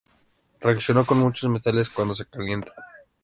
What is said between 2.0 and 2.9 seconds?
se calienta.